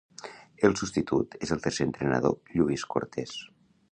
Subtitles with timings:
[0.67, 3.37] El substitut és el tercer entrenador Lluís Cortés.